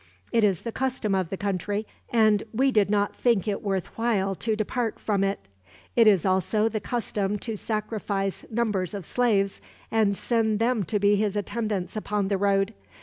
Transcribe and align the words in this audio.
It 0.31 0.43
is 0.43 0.63
the 0.63 0.71
custom 0.71 1.13
of 1.13 1.29
the 1.29 1.37
country, 1.37 1.85
and 2.09 2.41
we 2.51 2.71
did 2.71 2.89
not 2.89 3.15
think 3.15 3.47
it 3.47 3.61
worth 3.61 3.95
while 3.99 4.33
to 4.33 4.55
depart 4.55 4.97
from 4.99 5.23
it. 5.23 5.39
It 5.95 6.07
is 6.07 6.25
also 6.25 6.67
the 6.67 6.79
custom 6.79 7.37
to 7.37 7.55
sacrifice 7.55 8.43
numbers 8.49 8.95
of 8.95 9.05
slaves, 9.05 9.61
and 9.91 10.17
send 10.17 10.57
them 10.57 10.85
to 10.85 10.97
be 10.97 11.17
his 11.17 11.35
attendants 11.35 11.95
upon 11.95 12.29
the 12.29 12.39
road. 12.39 12.73